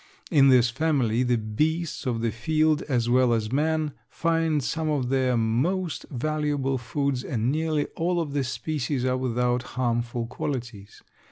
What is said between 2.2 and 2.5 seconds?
the